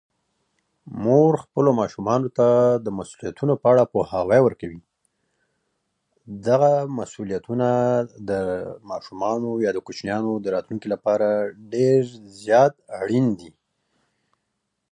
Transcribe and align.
مور 1.03 1.33
د 1.67 1.69
ماشومانو 1.81 2.25
د 2.29 2.31
خپلو 2.39 2.89
مسوولیتونو 2.99 3.53
په 3.61 3.67
اړه 3.71 3.91
پوهه 3.93 4.39
ورکوي. 4.45 4.79